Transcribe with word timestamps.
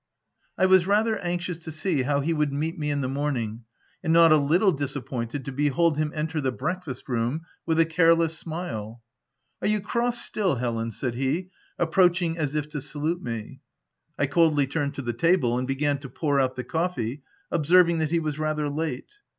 85 0.57 0.63
I 0.63 0.65
was 0.65 0.87
rather 0.87 1.17
anxious 1.19 1.57
to 1.59 1.71
see 1.71 2.01
how 2.01 2.21
he 2.21 2.33
would 2.33 2.51
meet 2.51 2.75
me 2.75 2.89
in 2.89 3.01
the 3.01 3.07
morning, 3.07 3.65
and 4.03 4.11
not 4.11 4.31
a 4.31 4.37
little 4.37 4.71
dis 4.71 4.95
appointed 4.95 5.45
to 5.45 5.51
behold 5.51 5.99
him 5.99 6.11
enter 6.15 6.41
the 6.41 6.51
breakfast 6.51 7.07
room 7.07 7.41
with 7.67 7.79
a 7.79 7.85
careless 7.85 8.35
smile. 8.35 9.03
"Are 9.61 9.67
you 9.67 9.79
cross 9.79 10.17
stilly 10.19 10.59
Helen?" 10.59 10.89
said 10.89 11.13
he, 11.13 11.51
ap 11.77 11.91
proaching 11.91 12.35
as 12.35 12.55
if 12.55 12.67
to 12.69 12.81
salute 12.81 13.21
me. 13.21 13.59
I 14.17 14.25
coldly 14.25 14.65
turned 14.65 14.95
to 14.95 15.03
the 15.03 15.13
table, 15.13 15.55
and 15.59 15.67
began 15.67 15.99
to 15.99 16.09
pour 16.09 16.39
out 16.39 16.55
the 16.55 16.63
coffee, 16.63 17.21
observing 17.51 17.99
that 17.99 18.09
he 18.09 18.19
was 18.19 18.39
rather 18.39 18.69
late. 18.69 19.09